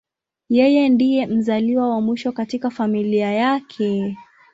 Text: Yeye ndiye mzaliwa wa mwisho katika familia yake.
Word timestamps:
Yeye 0.49 0.89
ndiye 0.89 1.25
mzaliwa 1.25 1.89
wa 1.89 2.01
mwisho 2.01 2.31
katika 2.31 2.69
familia 2.69 3.31
yake. 3.33 4.17